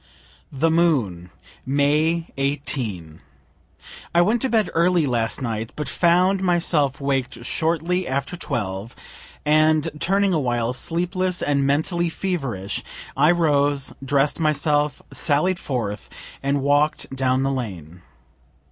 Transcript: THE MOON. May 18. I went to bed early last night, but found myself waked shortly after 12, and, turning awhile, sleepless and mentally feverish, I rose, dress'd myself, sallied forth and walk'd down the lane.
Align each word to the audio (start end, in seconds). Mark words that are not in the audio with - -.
THE 0.51 0.71
MOON. 0.71 1.29
May 1.63 2.31
18. 2.35 3.21
I 4.15 4.21
went 4.23 4.41
to 4.41 4.49
bed 4.49 4.71
early 4.73 5.05
last 5.05 5.43
night, 5.43 5.73
but 5.75 5.87
found 5.87 6.41
myself 6.41 6.99
waked 6.99 7.45
shortly 7.45 8.07
after 8.07 8.35
12, 8.35 8.95
and, 9.45 9.91
turning 9.99 10.33
awhile, 10.33 10.73
sleepless 10.73 11.43
and 11.43 11.67
mentally 11.67 12.09
feverish, 12.09 12.83
I 13.15 13.29
rose, 13.29 13.93
dress'd 14.03 14.39
myself, 14.39 15.03
sallied 15.13 15.59
forth 15.59 16.09
and 16.41 16.63
walk'd 16.63 17.15
down 17.15 17.43
the 17.43 17.51
lane. 17.53 18.01